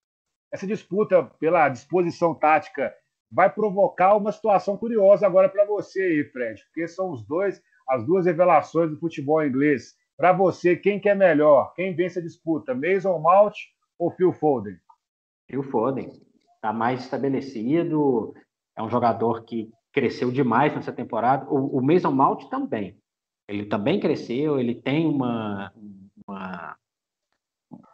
[0.51, 2.92] Essa disputa pela disposição tática
[3.31, 8.05] vai provocar uma situação curiosa agora para você aí, Fred, porque são os dois as
[8.07, 9.95] duas revelações do futebol inglês.
[10.16, 11.73] Para você, quem que é melhor?
[11.75, 12.75] Quem vence a disputa?
[12.75, 13.55] Mason Mount
[13.99, 14.77] ou Phil Foden?
[15.49, 16.11] Phil Foden.
[16.57, 18.35] Está mais estabelecido,
[18.77, 21.47] é um jogador que cresceu demais nessa temporada.
[21.51, 22.97] O, o Mason Mount também.
[23.49, 25.73] Ele também cresceu, ele tem uma,
[26.27, 26.77] uma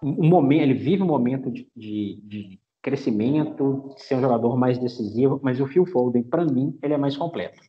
[0.02, 4.78] um momento, ele vive um momento de, de, de crescimento, de ser um jogador mais
[4.78, 7.60] decisivo, mas o Phil Foden, para mim, ele é mais completo.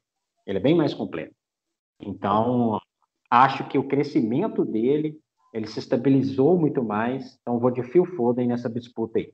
[0.45, 1.33] Ele é bem mais completo.
[1.99, 2.79] Então,
[3.29, 5.19] acho que o crescimento dele,
[5.53, 7.37] ele se estabilizou muito mais.
[7.41, 9.33] Então, vou de Phil Foden nessa disputa aí.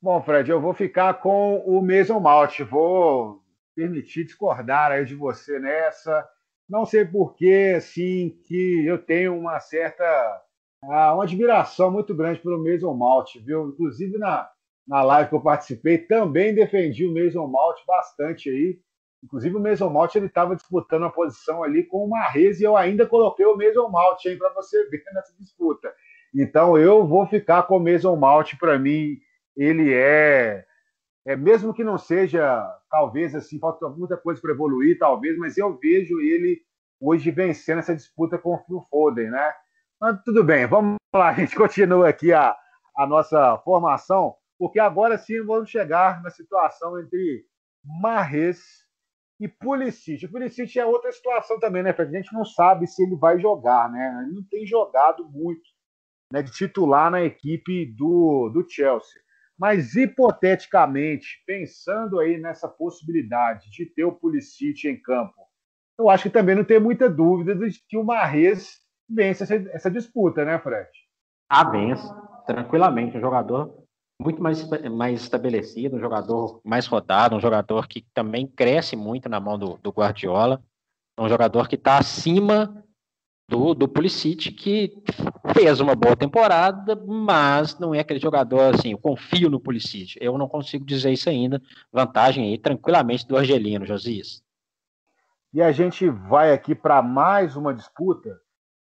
[0.00, 2.60] Bom, Fred, eu vou ficar com o Mason Malt.
[2.60, 3.42] Vou
[3.74, 6.28] permitir discordar aí de você nessa.
[6.68, 10.04] Não sei porquê, assim, que eu tenho uma certa
[10.84, 13.68] ah, uma admiração muito grande pelo Mason Malt, viu?
[13.68, 14.48] Inclusive na,
[14.86, 18.78] na live que eu participei, também defendi o Mason Malt bastante aí.
[19.22, 22.76] Inclusive o Mason Malt ele estava disputando a posição ali com o Marrez e eu
[22.76, 25.92] ainda coloquei o Mason Malt aí para você ver nessa disputa.
[26.34, 29.18] Então eu vou ficar com o Mason Malt para mim
[29.56, 30.64] ele é,
[31.26, 35.76] é mesmo que não seja talvez assim falta muita coisa para evoluir talvez, mas eu
[35.76, 36.62] vejo ele
[37.00, 39.52] hoje vencendo essa disputa com o Phil Foden, né?
[40.00, 42.56] Mas tudo bem, vamos lá, a gente continua aqui a,
[42.96, 47.44] a nossa formação, porque agora sim vamos chegar na situação entre
[48.00, 48.87] Marrez
[49.40, 50.26] e Pulisic.
[50.26, 52.14] O Pulisic é outra situação também, né, Fred?
[52.14, 54.22] A gente não sabe se ele vai jogar, né?
[54.24, 55.68] Ele não tem jogado muito
[56.32, 59.20] né, de titular na equipe do, do Chelsea.
[59.58, 65.34] Mas hipoteticamente, pensando aí nessa possibilidade de ter o Pulisic em campo,
[65.98, 68.76] eu acho que também não tem muita dúvida de que o Marrez
[69.08, 70.88] vence essa, essa disputa, né, Fred?
[71.50, 72.06] Ah, vence,
[72.46, 73.16] tranquilamente.
[73.16, 73.84] Um jogador
[74.20, 79.38] muito mais, mais estabelecido, um jogador mais rodado, um jogador que também cresce muito na
[79.38, 80.62] mão do, do Guardiola,
[81.16, 82.84] um jogador que está acima
[83.48, 85.02] do, do Pulisic, que
[85.54, 90.16] fez uma boa temporada, mas não é aquele jogador assim, eu confio no Pulisic.
[90.20, 91.62] Eu não consigo dizer isso ainda.
[91.92, 94.42] Vantagem aí, tranquilamente, do Argelino, Josias.
[95.52, 98.38] E a gente vai aqui para mais uma disputa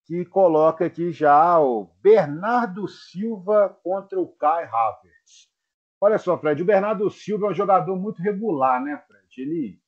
[0.06, 5.50] que coloca aqui já o Bernardo Silva contra o Kai Havertz.
[6.00, 9.42] Olha só, Fred, o Bernardo Silva é um jogador muito regular, né, Fred?
[9.42, 9.80] Ele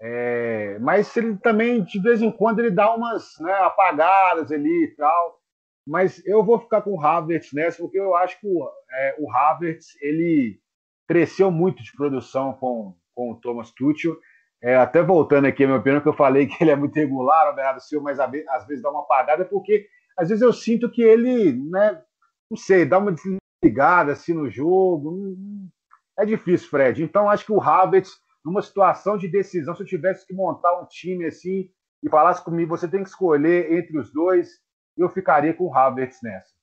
[0.00, 4.94] é, mas ele também, de vez em quando, ele dá umas né, apagadas ali e
[4.96, 5.40] tal.
[5.86, 9.30] Mas eu vou ficar com o Havertz nessa, porque eu acho que o, é, o
[9.30, 10.60] Havertz ele
[11.06, 14.16] cresceu muito de produção com, com o Thomas Tuchel.
[14.64, 17.52] É, até voltando aqui a minha opinião, que eu falei que ele é muito regular,
[17.52, 21.02] o Bernardo Silva, mas às vezes dá uma apagada, porque às vezes eu sinto que
[21.02, 22.00] ele, né,
[22.50, 25.36] não sei, dá uma desligada assim no jogo.
[26.18, 27.02] É difícil, Fred.
[27.02, 30.86] Então acho que o Havertz numa situação de decisão, se eu tivesse que montar um
[30.86, 31.70] time assim
[32.02, 34.60] e falasse comigo, você tem que escolher entre os dois,
[34.96, 36.54] eu ficaria com o Havertz nessa.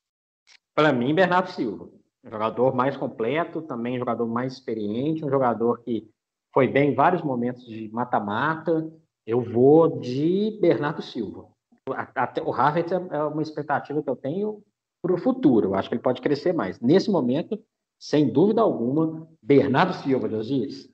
[0.73, 1.87] Para mim, Bernardo Silva.
[2.23, 6.09] Jogador mais completo, também jogador mais experiente, um jogador que
[6.53, 8.91] foi bem em vários momentos de mata-mata.
[9.25, 11.47] Eu vou de Bernardo Silva.
[11.95, 14.63] Até, o Havertz é, é uma expectativa que eu tenho
[15.01, 15.69] para o futuro.
[15.69, 16.79] Eu acho que ele pode crescer mais.
[16.79, 17.59] Nesse momento,
[17.99, 20.89] sem dúvida alguma, Bernardo Silva, Josias.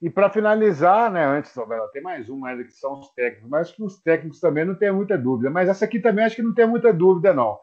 [0.00, 3.72] E para finalizar, né, antes, Roberto, tem mais uma ainda que são os técnicos, mas
[3.72, 5.50] que os técnicos também não tem muita dúvida.
[5.50, 7.58] Mas essa aqui também acho que não tem muita dúvida, não.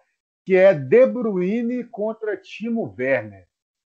[0.46, 3.48] Que é De Bruyne contra Timo Werner.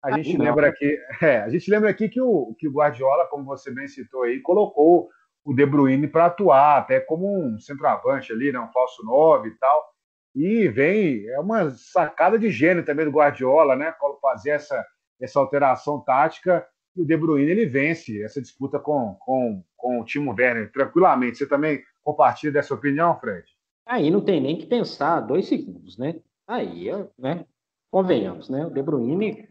[0.04, 3.28] A gente ah, lembra aqui, é, a gente lembra aqui que o, que o Guardiola,
[3.28, 5.10] como você bem citou aí, colocou
[5.44, 9.56] o De Bruyne para atuar, até como um centroavante ali, né, um falso 9 e
[9.58, 9.90] tal.
[10.36, 13.94] E vem, é uma sacada de gênio também do Guardiola, né?
[14.22, 14.86] Fazer essa,
[15.20, 16.66] essa alteração tática
[17.00, 21.38] o De Bruyne ele vence essa disputa com, com, com o Timo Werner tranquilamente.
[21.38, 23.46] Você também compartilha dessa opinião, Fred?
[23.86, 26.20] Aí não tem nem que pensar dois segundos, né?
[26.48, 27.46] Aí, né?
[27.92, 28.66] Convenhamos, né?
[28.66, 29.49] O De Bruyne,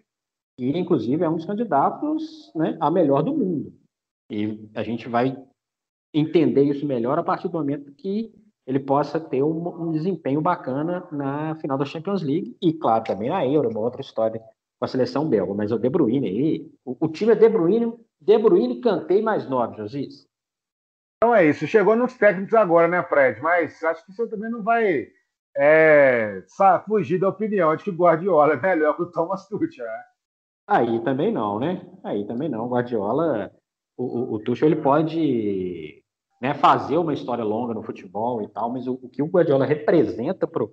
[0.59, 3.73] ele, inclusive, é um dos candidatos né, a melhor do mundo.
[4.31, 5.37] E a gente vai
[6.13, 8.33] entender isso melhor a partir do momento que
[8.67, 13.31] ele possa ter um, um desempenho bacana na final da Champions League e, claro, também
[13.31, 14.41] na Euro, uma outra história
[14.79, 17.95] com a seleção belga, mas o De Bruyne aí, o, o time é De Bruyne,
[18.21, 20.27] De Bruyne, Cantei mais nove, Josias.
[21.17, 23.41] Então é isso, chegou nos técnicos agora, né, Fred?
[23.41, 25.09] Mas acho que você também não vai
[25.57, 26.45] é,
[26.87, 30.05] fugir da opinião de que o Guardiola é melhor que o Thomas Tuchel, né?
[30.69, 31.81] Aí também não, né?
[32.05, 32.67] Aí também não.
[32.67, 33.51] O Guardiola,
[33.97, 36.05] o, o, o Tuchel, ele pode
[36.43, 39.65] né, fazer uma história longa no futebol e tal, mas o, o que o Guardiola
[39.65, 40.71] representa pro,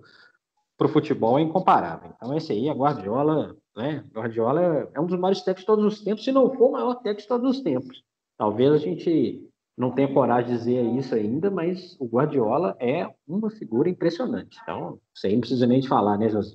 [0.78, 2.12] pro futebol é incomparável.
[2.14, 4.04] Então esse aí, a Guardiola, né?
[4.14, 6.96] Guardiola é um dos maiores técnicos de todos os tempos, se não for o maior
[6.96, 8.04] técnico de todos os tempos.
[8.38, 13.50] Talvez a gente não tenha coragem de dizer isso ainda, mas o Guardiola é uma
[13.50, 14.60] figura impressionante.
[14.62, 16.54] Então, isso aí não precisa nem de falar, né, José?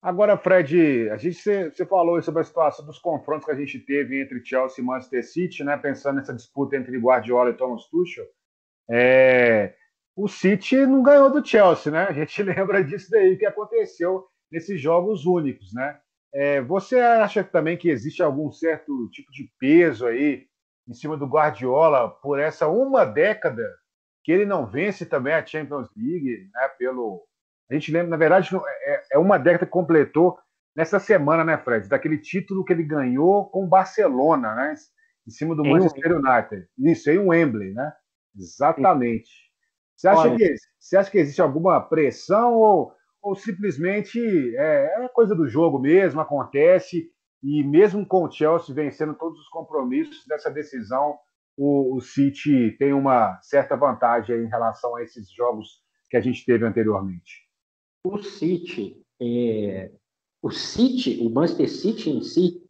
[0.00, 4.22] Agora, Fred, a gente você falou sobre a situação dos confrontos que a gente teve
[4.22, 5.76] entre Chelsea e Manchester City, né?
[5.76, 8.24] Pensando nessa disputa entre Guardiola e Thomas Tuchel.
[8.88, 9.74] É,
[10.16, 12.04] o City não ganhou do Chelsea, né?
[12.04, 16.00] A gente lembra disso daí que aconteceu nesses jogos únicos, né?
[16.32, 20.46] É, você acha também que existe algum certo tipo de peso aí
[20.88, 23.64] em cima do Guardiola por essa uma década
[24.22, 26.68] que ele não vence também a Champions League, né?
[26.78, 27.27] Pelo
[27.70, 28.50] a gente lembra, na verdade,
[28.84, 30.38] é, é uma década que completou
[30.74, 31.88] nessa semana, né, Fred?
[31.88, 34.74] Daquele título que ele ganhou com o Barcelona, né?
[35.26, 36.18] Em cima do Manchester um...
[36.18, 36.66] United.
[36.78, 37.92] Isso, em Wembley, né?
[38.36, 39.30] Exatamente.
[39.96, 44.18] Você acha, que, você acha que existe alguma pressão ou ou simplesmente
[44.56, 47.10] é, é coisa do jogo mesmo, acontece,
[47.42, 51.16] e mesmo com o Chelsea vencendo todos os compromissos dessa decisão,
[51.56, 56.44] o, o City tem uma certa vantagem em relação a esses jogos que a gente
[56.44, 57.47] teve anteriormente.
[58.10, 59.90] O City, é,
[60.40, 62.62] o City, o Manchester City em si,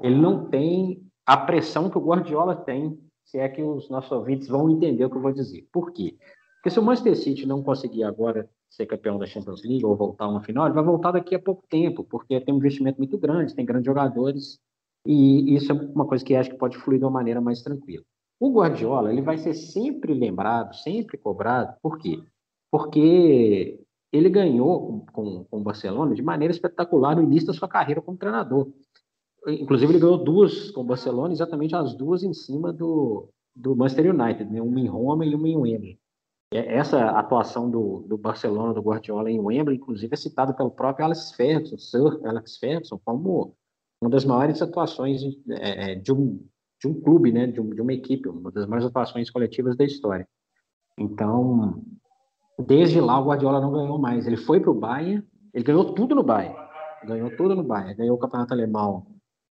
[0.00, 4.46] ele não tem a pressão que o Guardiola tem, se é que os nossos ouvintes
[4.46, 5.66] vão entender o que eu vou dizer.
[5.72, 6.16] Por quê?
[6.56, 10.26] Porque se o Manchester City não conseguir agora ser campeão da Champions League ou voltar
[10.26, 13.18] a uma final, ele vai voltar daqui a pouco tempo, porque tem um investimento muito
[13.18, 14.60] grande, tem grandes jogadores,
[15.04, 18.04] e isso é uma coisa que acho que pode fluir de uma maneira mais tranquila.
[18.38, 22.22] O Guardiola, ele vai ser sempre lembrado, sempre cobrado, por quê?
[22.70, 23.83] Porque
[24.14, 28.16] ele ganhou com, com, o Barcelona de maneira espetacular no início da sua carreira como
[28.16, 28.68] treinador.
[29.48, 34.14] inclusive ele ganhou duas com o Barcelona, exatamente as duas em cima do, do Manchester
[34.14, 34.62] United, né?
[34.62, 35.98] uma em Roma e uma em Wembley.
[36.52, 41.32] Essa atuação do, do Barcelona, do Guardiola em Wembley, inclusive é citada pelo próprio Alex
[41.32, 43.56] Ferguson, Sir Alex Ferguson, como
[44.00, 46.40] uma das maiores atuações é, é, de, um,
[46.80, 49.84] de um clube, né, de, um, de, uma equipe, uma das maiores atuações coletivas da
[49.84, 50.28] história.
[50.96, 51.82] Então,
[52.58, 54.26] desde lá o Guardiola não ganhou mais.
[54.26, 56.56] Ele foi para o Bayern, ele ganhou tudo no Bayern,
[57.04, 59.06] ganhou tudo no Bayern, ganhou o campeonato alemão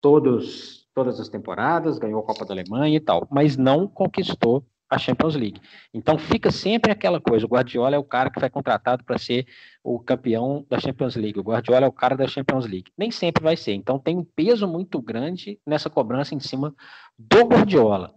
[0.01, 4.97] todos, todas as temporadas, ganhou a Copa da Alemanha e tal, mas não conquistou a
[4.97, 5.61] Champions League.
[5.93, 9.45] Então fica sempre aquela coisa: o Guardiola é o cara que vai contratado para ser
[9.83, 12.91] o campeão da Champions League, o Guardiola é o cara da Champions League.
[12.97, 13.73] Nem sempre vai ser.
[13.73, 16.73] Então tem um peso muito grande nessa cobrança em cima
[17.17, 18.13] do Guardiola.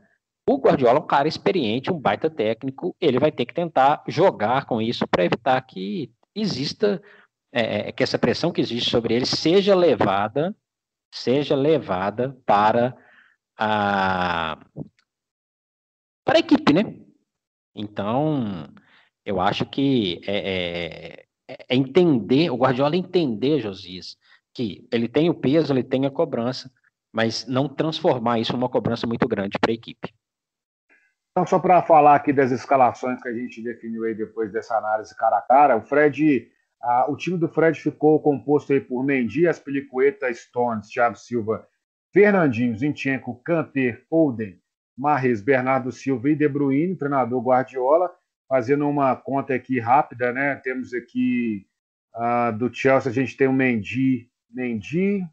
[0.48, 4.66] O Guardiola é um cara experiente, um baita técnico, ele vai ter que tentar jogar
[4.66, 7.00] com isso para evitar que exista,
[7.52, 10.54] é, é, que essa pressão que existe sobre ele seja levada,
[11.12, 12.96] seja levada para
[13.56, 14.58] a,
[16.24, 16.96] para a equipe, né?
[17.74, 18.68] Então,
[19.24, 24.16] eu acho que é, é, é, entender, o Guardiola entender, Josias,
[24.52, 26.70] que ele tem o peso, ele tem a cobrança,
[27.12, 30.12] mas não transformar isso numa cobrança muito grande para a equipe.
[31.32, 35.16] Então, só para falar aqui das escalações que a gente definiu aí depois dessa análise
[35.16, 36.50] cara a cara, o Fred,
[37.08, 41.66] o time do Fred ficou composto aí por Mendy, Aspilicueta, Stones, Thiago Silva,
[42.12, 44.60] Fernandinho, Zinchenko, Kanter, Foden,
[44.94, 48.14] Marres, Bernardo Silva e De Bruyne, treinador Guardiola,
[48.46, 50.56] fazendo uma conta aqui rápida, né?
[50.56, 51.66] Temos aqui
[52.14, 55.26] uh, do Chelsea, a gente tem o Mendy, Mendy,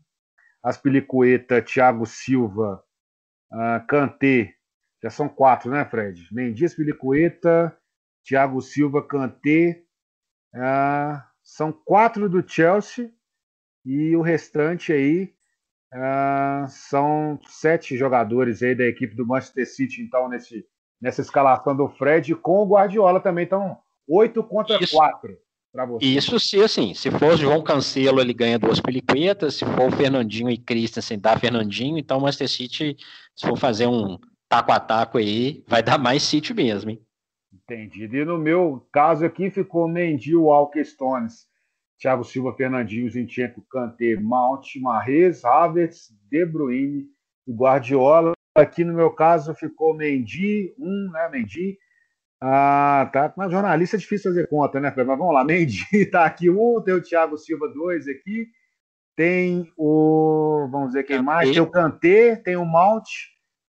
[0.63, 2.81] Aspilicueta, Thiago Silva,
[3.51, 4.55] uh, Kanté,
[5.01, 6.27] já são quatro, né, Fred?
[6.31, 7.75] Mendy, Aspilicueta,
[8.23, 9.83] Thiago Silva, Kanté,
[10.55, 13.11] uh, são quatro do Chelsea
[13.85, 15.33] e o restante aí
[15.91, 20.63] Uh, são sete jogadores aí da equipe do Manchester City, então, nesse,
[21.01, 23.45] nessa escalação do Fred, com o Guardiola também.
[23.45, 23.75] Então,
[24.07, 25.35] oito contra isso, quatro.
[25.99, 29.95] Isso se assim, se for o João Cancelo, ele ganha duas peliquetas, se for o
[29.95, 32.97] Fernandinho e Christensen, dá Fernandinho, então o Manchester City,
[33.35, 34.17] se for fazer um
[34.49, 37.01] taco a taco aí, vai dar mais City mesmo, hein?
[37.53, 38.17] Entendido.
[38.17, 41.47] E no meu caso aqui ficou Mendy, Walker Stones,
[41.99, 47.05] Thiago Silva, Fernandinho, Zinchenko, Kanté, Mount, Marrez, Havertz, De Bruyne
[47.47, 48.33] e Guardiola.
[48.55, 51.77] Aqui no meu caso ficou Mendy, um, né, Mendy.
[52.41, 53.33] Ah, tá.
[53.37, 56.95] Mas jornalista é difícil fazer conta, né, Mas vamos lá, Mendy tá aqui um, tem
[56.95, 58.47] o Thiago Silva dois aqui,
[59.15, 63.07] tem o, vamos ver quem mais, tem o Kanté, tem o Mount,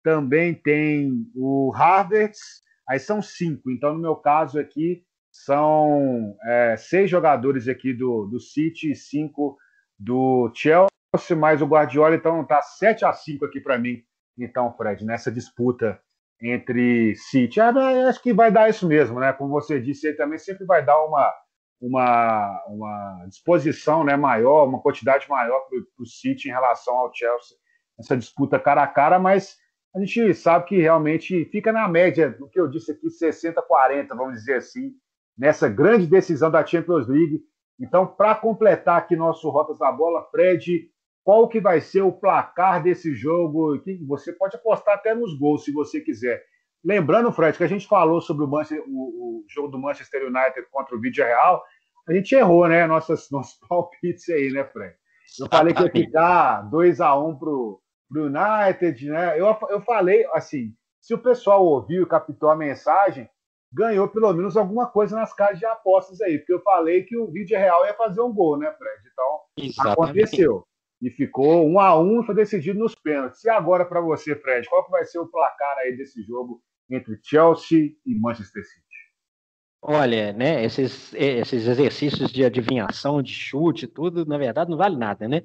[0.04, 3.72] também tem o Havertz, aí são cinco.
[3.72, 9.58] Então, no meu caso aqui, são é, seis jogadores aqui do, do City e cinco
[9.98, 10.90] do Chelsea,
[11.38, 14.04] mais o Guardiola, então tá 7 a 5 aqui para mim,
[14.38, 16.00] então, Fred, nessa disputa
[16.42, 17.62] entre City.
[17.62, 17.72] Ah,
[18.10, 19.32] acho que vai dar isso mesmo, né?
[19.32, 21.34] Como você disse, ele também sempre vai dar uma,
[21.80, 27.58] uma, uma disposição né, maior, uma quantidade maior para o City em relação ao Chelsea,
[28.00, 29.58] essa disputa cara a cara, mas
[29.96, 34.34] a gente sabe que realmente fica na média do que eu disse aqui, 60-40, vamos
[34.34, 34.94] dizer assim,
[35.38, 37.44] nessa grande decisão da Champions League.
[37.80, 40.90] Então, para completar aqui nosso Rotas da Bola, Fred,
[41.24, 43.80] qual que vai ser o placar desse jogo?
[44.08, 46.44] Você pode apostar até nos gols, se você quiser.
[46.84, 50.68] Lembrando, Fred, que a gente falou sobre o, Manchester, o, o jogo do Manchester United
[50.72, 51.64] contra o Vídeo Real,
[52.08, 52.86] a gente errou, né?
[52.88, 54.96] Nossas, nossos palpites aí, né, Fred?
[55.40, 57.82] Eu falei que ia ficar 2x1 um pro,
[58.14, 59.40] pro United, né?
[59.40, 63.28] Eu, eu falei, assim, se o pessoal ouviu e captou a mensagem,
[63.72, 67.32] ganhou pelo menos alguma coisa nas casas de apostas aí, porque eu falei que o
[67.32, 69.02] vídeo real ia fazer um gol, né, Fred?
[69.12, 69.94] Então, Exatamente.
[69.94, 70.64] aconteceu.
[71.02, 73.44] E ficou um a um foi decidido nos pênaltis.
[73.44, 77.20] E agora para você, Fred, qual que vai ser o placar aí desse jogo entre
[77.22, 78.84] Chelsea e Manchester City?
[79.86, 85.28] Olha, né, esses, esses exercícios de adivinhação, de chute, tudo, na verdade, não vale nada,
[85.28, 85.42] né?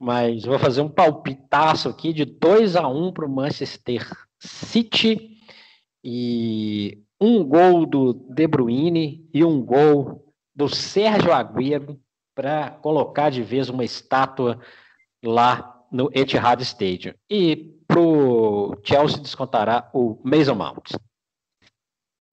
[0.00, 5.36] Mas vou fazer um palpitaço aqui de 2 a 1 para o Manchester City.
[6.02, 12.00] E um gol do De Bruyne e um gol do Sérgio Agüero
[12.34, 14.58] para colocar de vez uma estátua
[15.22, 17.12] lá no Etihad Stadium.
[17.28, 17.54] E
[17.86, 20.92] para o Chelsea descontará o Mason Mount.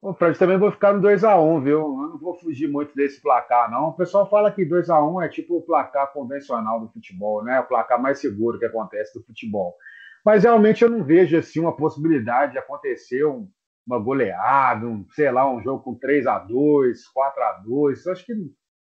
[0.07, 1.79] O Fred, também vou ficar no 2x1, um, viu?
[1.79, 3.89] Eu não vou fugir muito desse placar, não.
[3.89, 7.59] O pessoal fala que 2x1 um é tipo o placar convencional do futebol, né?
[7.59, 9.75] O placar mais seguro que acontece do futebol.
[10.23, 13.49] Mas realmente eu não vejo assim uma possibilidade de acontecer um,
[13.85, 18.25] uma goleada, um, sei lá, um jogo com 3 a 2 4 a 2 Acho
[18.25, 18.33] que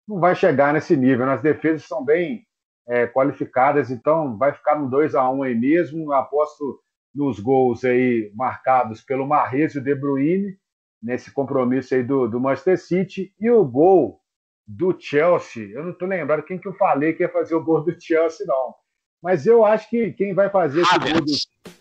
[0.08, 1.30] não vai chegar nesse nível.
[1.30, 2.46] As defesas são bem
[2.88, 6.14] é, qualificadas, então vai ficar no 2 a 1 aí mesmo.
[6.14, 6.80] Aposto
[7.14, 10.58] nos gols aí marcados pelo Marrez e o De Bruyne,
[11.02, 14.22] nesse compromisso aí do, do Manchester City, e o gol
[14.68, 15.70] do Chelsea.
[15.70, 18.46] Eu não estou lembrado quem que eu falei que ia fazer o gol do Chelsea,
[18.46, 18.74] não.
[19.22, 21.32] Mas eu acho que quem vai fazer esse gol do.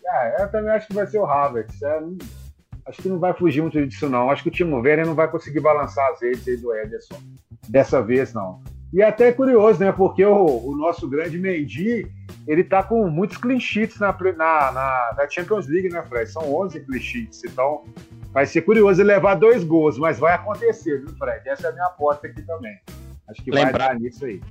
[0.05, 1.81] É, eu também acho que vai ser o Havertz.
[1.81, 2.17] É, não...
[2.85, 4.29] acho que não vai fugir muito disso, não.
[4.29, 7.19] Acho que o Timo Werner não vai conseguir balançar as redes aí do Ederson.
[7.69, 8.61] Dessa vez, não.
[8.93, 9.91] E é até curioso, né?
[9.91, 12.11] Porque o, o nosso grande Mendy,
[12.45, 16.29] ele tá com muitos clean sheets na, na, na, na Champions League, né, Fred?
[16.29, 17.43] São 11 clean sheets.
[17.45, 17.85] Então,
[18.31, 21.47] vai ser curioso ele levar dois gols, mas vai acontecer, viu, Fred?
[21.47, 22.77] Essa é a minha aposta aqui também.
[23.27, 23.77] Acho que Lembra...
[23.77, 24.41] vai dar nisso aí.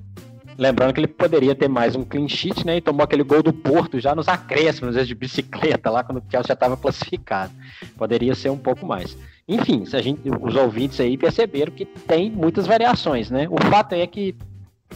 [0.58, 2.76] Lembrando que ele poderia ter mais um clean sheet, né?
[2.76, 6.48] E tomou aquele gol do Porto já nos acréscimos, de bicicleta, lá quando o Chelsea
[6.48, 7.52] já estava classificado.
[7.96, 9.16] Poderia ser um pouco mais.
[9.48, 13.48] Enfim, a gente, os ouvintes aí perceberam que tem muitas variações, né?
[13.50, 14.36] O fato é que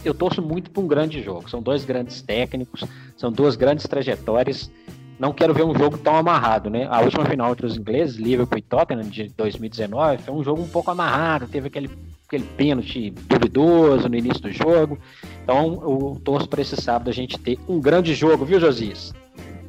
[0.03, 1.49] eu torço muito para um grande jogo.
[1.49, 2.83] São dois grandes técnicos,
[3.17, 4.69] são duas grandes trajetórias.
[5.17, 6.87] Não quero ver um jogo tão amarrado, né?
[6.89, 10.67] A última final entre os ingleses, Liverpool e Tottenham, de 2019, foi um jogo um
[10.67, 11.89] pouco amarrado, teve aquele
[12.27, 14.97] aquele pênalti duvidoso no início do jogo.
[15.43, 19.13] Então, eu torço para esse sábado a gente ter um grande jogo, viu, Josias?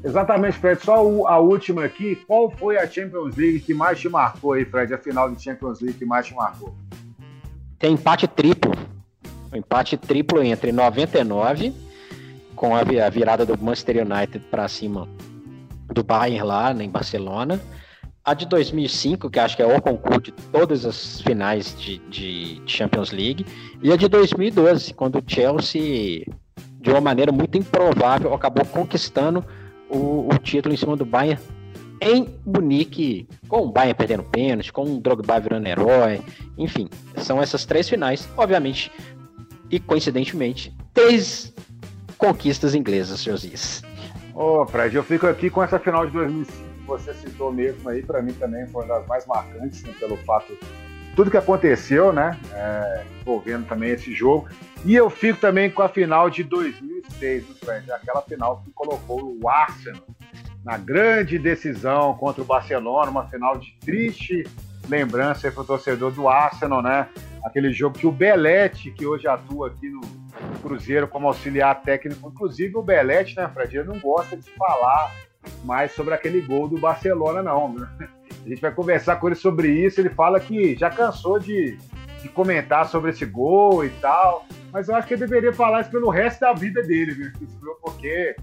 [0.03, 0.83] Exatamente, Fred.
[0.83, 0.95] Só
[1.27, 2.17] a última aqui.
[2.27, 4.93] Qual foi a Champions League que mais te marcou aí, Fred?
[4.95, 6.75] A final de Champions League que mais te marcou?
[7.79, 8.73] Tem empate triplo.
[9.53, 11.75] Um empate triplo entre 99,
[12.55, 15.07] com a virada do Manchester United para cima
[15.93, 17.61] do Bayern lá em Barcelona,
[18.25, 22.63] a de 2005, que acho que é o concurso de todas as finais de, de,
[22.67, 23.47] Champions League.
[23.83, 26.25] E a de 2012, quando o Chelsea,
[26.81, 29.45] de uma maneira muito improvável, acabou conquistando
[29.89, 31.41] o, o título em cima do Bayern
[32.01, 36.21] em Munique, com o Bayern perdendo pênalti, com o Drogba virando herói,
[36.59, 38.91] enfim, são essas três finais, obviamente,
[39.71, 41.55] e coincidentemente, três
[42.19, 43.83] conquistas inglesas, Josias.
[44.37, 48.03] Ô, oh, Fred, eu fico aqui com essa final de 2005 você citou mesmo aí,
[48.03, 50.57] para mim também foi uma das mais marcantes, né, pelo fato
[51.17, 54.47] tudo que aconteceu, né, é, envolvendo também esse jogo.
[54.85, 59.49] E eu fico também com a final de 2006, Fred, aquela final que colocou o
[59.49, 60.05] Arsenal
[60.63, 64.45] na grande decisão contra o Barcelona, uma final de triste
[64.87, 67.09] lembrança para o torcedor do Arsenal, né?
[67.47, 70.01] Aquele jogo que o Belete, que hoje atua aqui no
[70.61, 75.15] Cruzeiro como auxiliar técnico, inclusive o Belete, né, Fred, não gosta de falar
[75.65, 77.73] mais sobre aquele gol do Barcelona, não.
[77.73, 77.89] Né?
[78.45, 80.01] A gente vai conversar com ele sobre isso.
[80.01, 81.79] Ele fala que já cansou de,
[82.21, 84.45] de comentar sobre esse gol e tal.
[84.73, 87.31] Mas eu acho que ele deveria falar isso pelo resto da vida dele, viu?
[87.81, 88.35] porque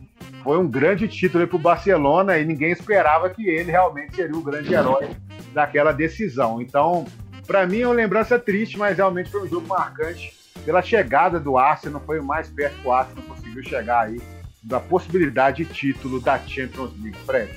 [0.42, 4.42] foi um grande título para o Barcelona e ninguém esperava que ele realmente seria o
[4.42, 5.10] grande herói
[5.54, 6.62] daquela decisão.
[6.62, 7.06] Então,
[7.46, 10.34] para mim é uma lembrança triste, mas realmente foi um jogo marcante
[10.66, 12.02] pela chegada do Arsenal.
[12.06, 14.22] Foi o mais perto que o Arsenal conseguiu chegar aí
[14.62, 17.52] da possibilidade de título da Champions League, Fred?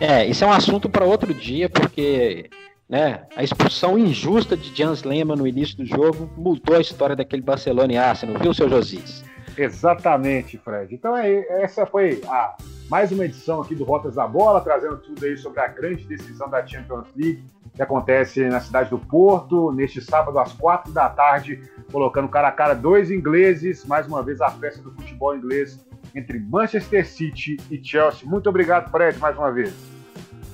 [0.00, 2.48] É, isso é um assunto para outro dia, porque
[2.88, 7.42] né, a expulsão injusta de Jans Lehmann no início do jogo mudou a história daquele
[7.42, 9.24] Barcelona e Arsenal, viu, seu Josias?
[9.56, 10.94] Exatamente, Fred.
[10.94, 12.56] Então é, essa foi a
[12.88, 16.48] mais uma edição aqui do Rotas da Bola, trazendo tudo aí sobre a grande decisão
[16.48, 21.62] da Champions League que acontece na cidade do Porto, neste sábado às quatro da tarde,
[21.92, 26.40] colocando cara a cara dois ingleses, mais uma vez a festa do futebol inglês entre
[26.40, 28.28] Manchester City e Chelsea.
[28.28, 29.72] Muito obrigado, Fred, mais uma vez.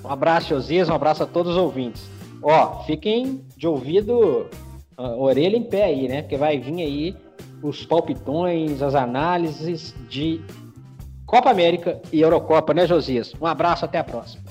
[0.04, 2.10] Um abraço, Josias, um abraço a todos os ouvintes.
[2.42, 4.46] Ó, fiquem de ouvido,
[4.98, 6.20] orelha em pé aí, né?
[6.20, 7.16] Porque vai vir aí
[7.62, 10.42] os palpitões, as análises de
[11.26, 13.32] Copa América e Eurocopa, né, Josias?
[13.40, 14.42] Um abraço, até a próxima.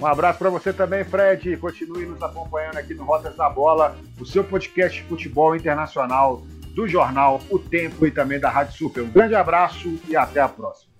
[0.00, 1.56] Um abraço para você também, Fred.
[1.56, 6.42] Continue nos acompanhando aqui no Rotas da Bola, o seu podcast de futebol internacional
[6.74, 9.04] do jornal O Tempo e também da Rádio Super.
[9.04, 10.92] Um grande abraço e até a próxima.